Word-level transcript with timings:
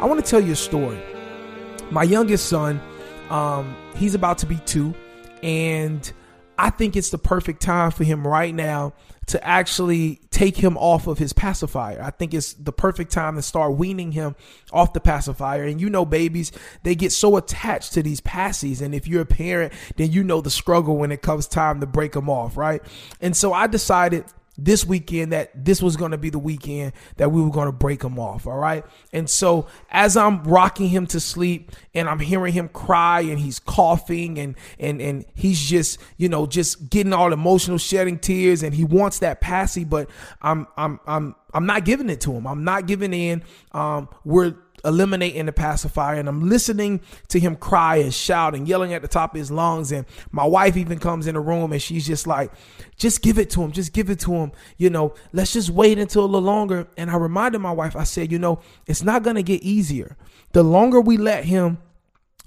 I 0.00 0.06
want 0.06 0.24
to 0.24 0.28
tell 0.28 0.40
you 0.40 0.52
a 0.52 0.56
story. 0.56 0.98
My 1.90 2.04
youngest 2.04 2.48
son, 2.48 2.80
um, 3.28 3.76
he's 3.96 4.14
about 4.14 4.38
to 4.38 4.46
be 4.46 4.56
two, 4.64 4.94
and 5.42 6.10
I 6.56 6.70
think 6.70 6.96
it's 6.96 7.10
the 7.10 7.18
perfect 7.18 7.60
time 7.60 7.90
for 7.90 8.04
him 8.04 8.26
right 8.26 8.54
now 8.54 8.94
to 9.26 9.46
actually 9.46 10.18
take 10.30 10.56
him 10.56 10.78
off 10.78 11.06
of 11.06 11.18
his 11.18 11.34
pacifier. 11.34 12.02
I 12.02 12.10
think 12.10 12.32
it's 12.32 12.54
the 12.54 12.72
perfect 12.72 13.12
time 13.12 13.36
to 13.36 13.42
start 13.42 13.76
weaning 13.76 14.10
him 14.12 14.36
off 14.72 14.94
the 14.94 15.00
pacifier. 15.00 15.64
And 15.64 15.78
you 15.78 15.90
know, 15.90 16.06
babies, 16.06 16.50
they 16.82 16.94
get 16.94 17.12
so 17.12 17.36
attached 17.36 17.92
to 17.92 18.02
these 18.02 18.22
passies. 18.22 18.80
And 18.80 18.94
if 18.94 19.06
you're 19.06 19.22
a 19.22 19.26
parent, 19.26 19.74
then 19.96 20.12
you 20.12 20.24
know 20.24 20.40
the 20.40 20.50
struggle 20.50 20.96
when 20.96 21.12
it 21.12 21.20
comes 21.20 21.46
time 21.46 21.80
to 21.80 21.86
break 21.86 22.12
them 22.12 22.30
off, 22.30 22.56
right? 22.56 22.82
And 23.20 23.36
so 23.36 23.52
I 23.52 23.66
decided 23.66 24.24
this 24.64 24.84
weekend 24.84 25.32
that 25.32 25.64
this 25.64 25.82
was 25.82 25.96
going 25.96 26.10
to 26.10 26.18
be 26.18 26.30
the 26.30 26.38
weekend 26.38 26.92
that 27.16 27.32
we 27.32 27.42
were 27.42 27.50
going 27.50 27.66
to 27.66 27.72
break 27.72 28.02
him 28.02 28.18
off. 28.18 28.46
All 28.46 28.58
right. 28.58 28.84
And 29.12 29.28
so 29.28 29.66
as 29.90 30.16
I'm 30.16 30.42
rocking 30.44 30.88
him 30.88 31.06
to 31.08 31.20
sleep 31.20 31.72
and 31.94 32.08
I'm 32.08 32.18
hearing 32.18 32.52
him 32.52 32.68
cry 32.68 33.20
and 33.20 33.38
he's 33.38 33.58
coughing 33.58 34.38
and, 34.38 34.54
and, 34.78 35.00
and 35.00 35.24
he's 35.34 35.60
just, 35.60 35.98
you 36.16 36.28
know, 36.28 36.46
just 36.46 36.90
getting 36.90 37.12
all 37.12 37.32
emotional, 37.32 37.78
shedding 37.78 38.18
tears 38.18 38.62
and 38.62 38.74
he 38.74 38.84
wants 38.84 39.20
that 39.20 39.40
passy, 39.40 39.84
but 39.84 40.10
I'm, 40.42 40.66
I'm, 40.76 41.00
I'm, 41.06 41.34
I'm 41.52 41.66
not 41.66 41.84
giving 41.84 42.10
it 42.10 42.20
to 42.22 42.32
him. 42.32 42.46
I'm 42.46 42.64
not 42.64 42.86
giving 42.86 43.12
in. 43.12 43.42
Um, 43.72 44.08
we're, 44.24 44.54
eliminating 44.84 45.46
the 45.46 45.52
pacifier 45.52 46.18
and 46.18 46.28
I'm 46.28 46.48
listening 46.48 47.00
to 47.28 47.40
him 47.40 47.56
cry 47.56 47.96
and 47.96 48.12
shout 48.12 48.54
and 48.54 48.66
yelling 48.66 48.94
at 48.94 49.02
the 49.02 49.08
top 49.08 49.34
of 49.34 49.38
his 49.38 49.50
lungs. 49.50 49.92
And 49.92 50.06
my 50.30 50.44
wife 50.44 50.76
even 50.76 50.98
comes 50.98 51.26
in 51.26 51.34
the 51.34 51.40
room 51.40 51.72
and 51.72 51.80
she's 51.80 52.06
just 52.06 52.26
like, 52.26 52.52
just 52.96 53.22
give 53.22 53.38
it 53.38 53.50
to 53.50 53.62
him. 53.62 53.72
Just 53.72 53.92
give 53.92 54.10
it 54.10 54.20
to 54.20 54.34
him. 54.34 54.52
You 54.76 54.90
know, 54.90 55.14
let's 55.32 55.52
just 55.52 55.70
wait 55.70 55.98
until 55.98 56.24
a 56.24 56.26
little 56.26 56.40
longer. 56.40 56.88
And 56.96 57.10
I 57.10 57.16
reminded 57.16 57.58
my 57.60 57.72
wife, 57.72 57.96
I 57.96 58.04
said, 58.04 58.30
you 58.32 58.38
know, 58.38 58.60
it's 58.86 59.02
not 59.02 59.22
going 59.22 59.36
to 59.36 59.42
get 59.42 59.62
easier. 59.62 60.16
The 60.52 60.62
longer 60.62 61.00
we 61.00 61.16
let 61.16 61.44
him 61.44 61.78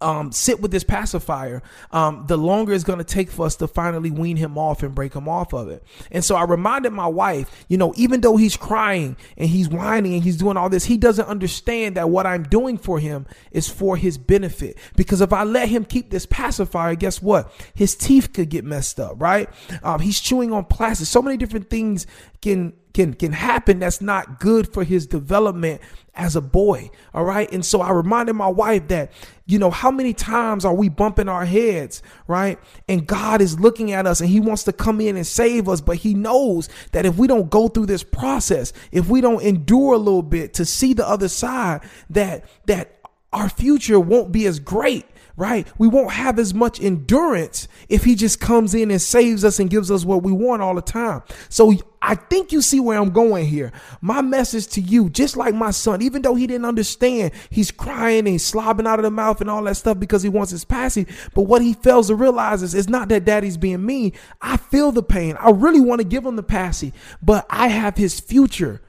um, 0.00 0.30
sit 0.30 0.60
with 0.60 0.70
this 0.70 0.84
pacifier, 0.84 1.62
um, 1.90 2.24
the 2.26 2.36
longer 2.36 2.72
it's 2.72 2.84
going 2.84 2.98
to 2.98 3.04
take 3.04 3.30
for 3.30 3.46
us 3.46 3.56
to 3.56 3.68
finally 3.68 4.10
wean 4.10 4.36
him 4.36 4.58
off 4.58 4.82
and 4.82 4.94
break 4.94 5.14
him 5.14 5.28
off 5.28 5.54
of 5.54 5.68
it. 5.68 5.82
And 6.10 6.24
so 6.24 6.36
I 6.36 6.44
reminded 6.44 6.92
my 6.92 7.06
wife, 7.06 7.64
you 7.68 7.78
know, 7.78 7.94
even 7.96 8.20
though 8.20 8.36
he's 8.36 8.56
crying 8.56 9.16
and 9.36 9.48
he's 9.48 9.68
whining 9.68 10.14
and 10.14 10.22
he's 10.22 10.36
doing 10.36 10.56
all 10.56 10.68
this, 10.68 10.84
he 10.84 10.96
doesn't 10.96 11.26
understand 11.26 11.96
that 11.96 12.10
what 12.10 12.26
I'm 12.26 12.42
doing 12.42 12.76
for 12.76 12.98
him 12.98 13.26
is 13.52 13.68
for 13.68 13.96
his 13.96 14.18
benefit. 14.18 14.76
Because 14.96 15.20
if 15.20 15.32
I 15.32 15.44
let 15.44 15.68
him 15.68 15.84
keep 15.84 16.10
this 16.10 16.26
pacifier, 16.26 16.94
guess 16.94 17.22
what? 17.22 17.50
His 17.74 17.94
teeth 17.96 18.32
could 18.32 18.50
get 18.50 18.64
messed 18.64 19.00
up, 19.00 19.20
right? 19.20 19.48
Um, 19.82 20.00
he's 20.00 20.20
chewing 20.20 20.52
on 20.52 20.66
plastic. 20.66 21.06
So 21.06 21.22
many 21.22 21.36
different 21.36 21.70
things 21.70 22.06
can 22.46 22.72
can 22.94 23.12
can 23.12 23.32
happen 23.32 23.80
that's 23.80 24.00
not 24.00 24.38
good 24.38 24.72
for 24.72 24.84
his 24.84 25.04
development 25.08 25.80
as 26.14 26.36
a 26.36 26.40
boy. 26.40 26.88
All 27.12 27.24
right. 27.24 27.50
And 27.52 27.66
so 27.66 27.80
I 27.80 27.90
reminded 27.90 28.34
my 28.34 28.46
wife 28.46 28.86
that, 28.86 29.10
you 29.46 29.58
know, 29.58 29.70
how 29.72 29.90
many 29.90 30.14
times 30.14 30.64
are 30.64 30.72
we 30.72 30.88
bumping 30.88 31.28
our 31.28 31.44
heads, 31.44 32.02
right? 32.28 32.56
And 32.88 33.04
God 33.04 33.42
is 33.42 33.58
looking 33.58 33.90
at 33.90 34.06
us 34.06 34.20
and 34.20 34.30
he 34.30 34.38
wants 34.38 34.62
to 34.64 34.72
come 34.72 35.00
in 35.00 35.16
and 35.16 35.26
save 35.26 35.68
us. 35.68 35.80
But 35.80 35.96
he 35.96 36.14
knows 36.14 36.68
that 36.92 37.04
if 37.04 37.18
we 37.18 37.26
don't 37.26 37.50
go 37.50 37.66
through 37.66 37.86
this 37.86 38.04
process, 38.04 38.72
if 38.92 39.08
we 39.08 39.20
don't 39.20 39.42
endure 39.42 39.94
a 39.94 39.98
little 39.98 40.22
bit 40.22 40.54
to 40.54 40.64
see 40.64 40.94
the 40.94 41.06
other 41.06 41.28
side, 41.28 41.80
that, 42.10 42.44
that 42.66 43.00
our 43.32 43.48
future 43.48 43.98
won't 43.98 44.30
be 44.30 44.46
as 44.46 44.60
great 44.60 45.04
right? 45.36 45.68
We 45.78 45.86
won't 45.86 46.12
have 46.12 46.38
as 46.38 46.54
much 46.54 46.80
endurance 46.80 47.68
if 47.88 48.04
he 48.04 48.14
just 48.14 48.40
comes 48.40 48.74
in 48.74 48.90
and 48.90 49.00
saves 49.00 49.44
us 49.44 49.60
and 49.60 49.68
gives 49.68 49.90
us 49.90 50.04
what 50.04 50.22
we 50.22 50.32
want 50.32 50.62
all 50.62 50.74
the 50.74 50.82
time. 50.82 51.22
So 51.50 51.74
I 52.00 52.14
think 52.14 52.52
you 52.52 52.62
see 52.62 52.80
where 52.80 52.98
I'm 52.98 53.10
going 53.10 53.46
here. 53.46 53.72
My 54.00 54.22
message 54.22 54.68
to 54.68 54.80
you, 54.80 55.10
just 55.10 55.36
like 55.36 55.54
my 55.54 55.72
son, 55.72 56.00
even 56.02 56.22
though 56.22 56.34
he 56.34 56.46
didn't 56.46 56.64
understand, 56.64 57.32
he's 57.50 57.70
crying 57.70 58.26
and 58.26 58.38
slobbing 58.38 58.86
out 58.86 58.98
of 58.98 59.02
the 59.02 59.10
mouth 59.10 59.40
and 59.40 59.50
all 59.50 59.62
that 59.64 59.76
stuff 59.76 59.98
because 59.98 60.22
he 60.22 60.28
wants 60.28 60.50
his 60.50 60.64
passy. 60.64 61.06
But 61.34 61.42
what 61.42 61.62
he 61.62 61.74
fails 61.74 62.08
to 62.08 62.14
realize 62.14 62.62
is 62.62 62.74
it's 62.74 62.88
not 62.88 63.08
that 63.10 63.24
daddy's 63.24 63.58
being 63.58 63.84
mean. 63.84 64.12
I 64.40 64.56
feel 64.56 64.90
the 64.90 65.02
pain. 65.02 65.36
I 65.38 65.50
really 65.50 65.80
want 65.80 66.00
to 66.00 66.06
give 66.06 66.24
him 66.24 66.36
the 66.36 66.42
passy, 66.42 66.92
but 67.20 67.44
I 67.50 67.68
have 67.68 67.96
his 67.96 68.20
future 68.20 68.80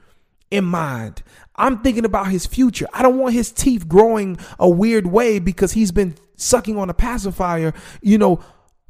in 0.50 0.64
mind. 0.64 1.22
I'm 1.56 1.82
thinking 1.82 2.04
about 2.04 2.28
his 2.28 2.46
future. 2.46 2.86
I 2.94 3.02
don't 3.02 3.18
want 3.18 3.34
his 3.34 3.50
teeth 3.50 3.88
growing 3.88 4.38
a 4.58 4.68
weird 4.68 5.08
way 5.08 5.40
because 5.40 5.72
he's 5.72 5.90
been 5.90 6.14
sucking 6.38 6.78
on 6.78 6.88
a 6.88 6.94
pacifier, 6.94 7.74
you 8.00 8.16
know, 8.16 8.40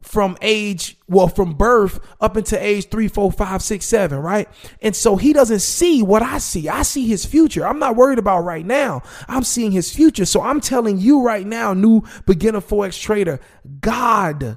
from 0.01 0.39
age, 0.41 0.97
well, 1.09 1.29
from 1.29 1.55
birth 1.55 1.99
up 2.21 2.37
into 2.37 2.63
age 2.65 2.89
three, 2.89 3.09
four, 3.09 3.33
five, 3.33 3.63
six, 3.63 3.85
seven, 3.85 4.21
right? 4.21 4.49
And 4.81 4.95
so 4.95 5.17
he 5.17 5.33
doesn't 5.33 5.59
see 5.59 6.03
what 6.03 6.23
I 6.23 6.39
see. 6.39 6.69
I 6.69 6.83
see 6.83 7.07
his 7.07 7.25
future. 7.25 7.67
I'm 7.67 7.81
not 7.81 7.97
worried 7.97 8.19
about 8.19 8.41
right 8.41 8.65
now. 8.65 9.03
I'm 9.27 9.43
seeing 9.43 9.73
his 9.73 9.93
future. 9.93 10.25
So 10.25 10.41
I'm 10.41 10.61
telling 10.61 10.99
you 10.99 11.23
right 11.23 11.47
now, 11.47 11.75
new 11.75 12.03
beginner 12.27 12.61
Forex 12.61 13.01
trader, 13.01 13.41
God, 13.81 14.57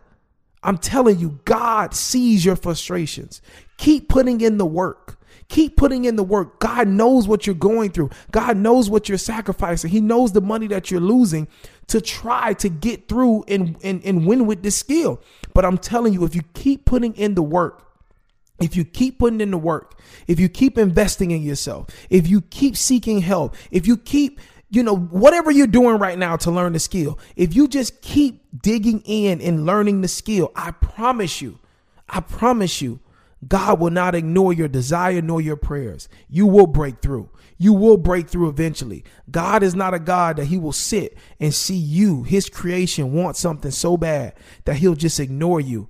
I'm 0.64 0.78
telling 0.78 1.18
you, 1.18 1.40
God 1.44 1.96
sees 1.96 2.46
your 2.46 2.56
frustrations. 2.56 3.42
Keep 3.78 4.10
putting 4.10 4.42
in 4.42 4.58
the 4.58 4.66
work. 4.66 5.18
Keep 5.52 5.76
putting 5.76 6.06
in 6.06 6.16
the 6.16 6.24
work. 6.24 6.60
God 6.60 6.88
knows 6.88 7.28
what 7.28 7.46
you're 7.46 7.54
going 7.54 7.92
through. 7.92 8.10
God 8.32 8.56
knows 8.56 8.90
what 8.90 9.10
you're 9.10 9.18
sacrificing. 9.18 9.90
He 9.92 10.00
knows 10.00 10.32
the 10.32 10.40
money 10.40 10.66
that 10.68 10.90
you're 10.90 11.02
losing 11.02 11.50
to 11.88 12.00
try 12.00 12.54
to 12.54 12.70
get 12.70 13.10
through 13.10 13.44
and, 13.50 13.76
and, 13.84 14.02
and 14.06 14.26
win 14.26 14.46
with 14.46 14.64
this 14.64 14.78
skill. 14.78 15.22
But 15.54 15.66
I'm 15.66 15.78
telling 15.78 16.14
you, 16.14 16.24
if 16.24 16.36
you 16.36 16.44
keep 16.54 16.86
putting 16.86 17.14
in 17.16 17.36
the 17.36 17.44
work, 17.44 17.86
if 18.62 18.78
you 18.78 18.86
keep 18.86 19.20
putting 19.20 19.42
in 19.42 19.52
the 19.52 19.58
work, 19.58 20.00
if 20.26 20.40
you 20.40 20.48
keep 20.48 20.78
investing 20.78 21.32
in 21.32 21.44
yourself, 21.44 21.90
if 22.10 22.30
you 22.30 22.40
keep 22.40 22.78
seeking 22.78 23.20
help, 23.20 23.54
if 23.72 23.86
you 23.86 23.98
keep, 23.98 24.40
you 24.70 24.84
know, 24.84 24.96
whatever 24.96 25.52
you're 25.52 25.68
doing 25.68 25.98
right 25.98 26.18
now 26.18 26.38
to 26.38 26.50
learn 26.50 26.72
the 26.72 26.80
skill, 26.80 27.20
if 27.36 27.54
you 27.54 27.68
just 27.68 28.02
keep 28.02 28.42
digging 28.62 29.02
in 29.04 29.42
and 29.42 29.66
learning 29.66 30.00
the 30.00 30.08
skill, 30.08 30.54
I 30.56 30.72
promise 30.72 31.42
you, 31.42 31.60
I 32.08 32.22
promise 32.22 32.82
you, 32.82 33.02
God 33.48 33.80
will 33.80 33.90
not 33.90 34.16
ignore 34.16 34.54
your 34.54 34.68
desire 34.68 35.22
nor 35.22 35.42
your 35.42 35.56
prayers. 35.56 36.08
You 36.30 36.46
will 36.46 36.68
break 36.68 37.02
through. 37.02 37.30
You 37.58 37.74
will 37.74 37.98
break 37.98 38.28
through 38.28 38.50
eventually. 38.50 39.04
God 39.30 39.64
is 39.64 39.76
not 39.76 39.94
a 39.94 40.00
God 40.00 40.38
that 40.38 40.46
he 40.46 40.58
will 40.58 40.72
sit 40.72 41.18
and 41.40 41.54
see 41.54 41.76
you, 41.76 42.24
his 42.24 42.50
creation, 42.50 43.14
want 43.14 43.38
something 43.38 43.72
so 43.72 43.98
bad 43.98 44.34
that 44.66 44.78
he'll 44.78 44.96
just 44.96 45.20
ignore 45.20 45.60
you. 45.60 45.88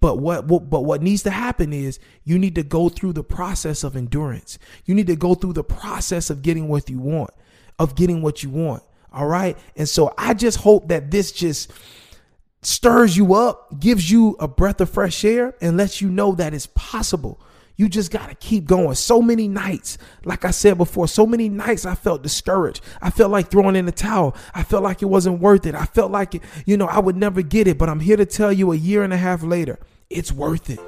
But 0.00 0.18
what, 0.18 0.46
what 0.46 0.70
but 0.70 0.84
what 0.84 1.02
needs 1.02 1.22
to 1.24 1.30
happen 1.30 1.72
is 1.72 1.98
you 2.22 2.38
need 2.38 2.54
to 2.54 2.62
go 2.62 2.88
through 2.88 3.14
the 3.14 3.24
process 3.24 3.82
of 3.82 3.96
endurance. 3.96 4.58
You 4.84 4.94
need 4.94 5.06
to 5.08 5.16
go 5.16 5.34
through 5.34 5.54
the 5.54 5.64
process 5.64 6.30
of 6.30 6.42
getting 6.42 6.68
what 6.68 6.88
you 6.88 6.98
want, 6.98 7.30
of 7.78 7.94
getting 7.94 8.22
what 8.22 8.42
you 8.42 8.50
want. 8.50 8.82
All 9.12 9.26
right? 9.26 9.56
And 9.76 9.88
so 9.88 10.12
I 10.18 10.34
just 10.34 10.58
hope 10.58 10.88
that 10.88 11.10
this 11.10 11.32
just 11.32 11.72
stirs 12.66 13.16
you 13.16 13.34
up, 13.34 13.78
gives 13.78 14.10
you 14.10 14.36
a 14.40 14.48
breath 14.48 14.80
of 14.80 14.90
fresh 14.90 15.24
air, 15.24 15.54
and 15.60 15.76
lets 15.76 16.00
you 16.00 16.10
know 16.10 16.34
that 16.34 16.54
it's 16.54 16.66
possible. 16.74 17.40
You 17.76 17.88
just 17.88 18.12
got 18.12 18.28
to 18.28 18.36
keep 18.36 18.66
going. 18.66 18.94
So 18.94 19.20
many 19.20 19.48
nights, 19.48 19.98
like 20.24 20.44
I 20.44 20.52
said 20.52 20.78
before, 20.78 21.08
so 21.08 21.26
many 21.26 21.48
nights 21.48 21.84
I 21.84 21.96
felt 21.96 22.22
discouraged. 22.22 22.80
I 23.02 23.10
felt 23.10 23.32
like 23.32 23.50
throwing 23.50 23.74
in 23.74 23.86
the 23.86 23.92
towel. 23.92 24.36
I 24.54 24.62
felt 24.62 24.84
like 24.84 25.02
it 25.02 25.06
wasn't 25.06 25.40
worth 25.40 25.66
it. 25.66 25.74
I 25.74 25.84
felt 25.86 26.12
like, 26.12 26.36
it, 26.36 26.42
you 26.66 26.76
know, 26.76 26.86
I 26.86 27.00
would 27.00 27.16
never 27.16 27.42
get 27.42 27.66
it. 27.66 27.76
But 27.76 27.88
I'm 27.88 28.00
here 28.00 28.16
to 28.16 28.26
tell 28.26 28.52
you 28.52 28.70
a 28.72 28.76
year 28.76 29.02
and 29.02 29.12
a 29.12 29.16
half 29.16 29.42
later, 29.42 29.80
it's 30.08 30.30
worth 30.30 30.70
it. 30.70 30.78